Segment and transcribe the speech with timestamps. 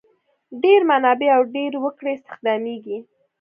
[0.63, 2.97] ډېر منابع او ډېر وګړي استخدامیږي.